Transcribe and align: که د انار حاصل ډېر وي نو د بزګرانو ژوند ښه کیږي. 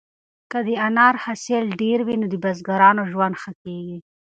که 0.51 0.57
د 0.67 0.69
انار 0.87 1.15
حاصل 1.23 1.63
ډېر 1.81 1.99
وي 2.03 2.15
نو 2.21 2.27
د 2.33 2.35
بزګرانو 2.43 3.03
ژوند 3.11 3.35
ښه 3.41 3.51
کیږي. 3.63 3.97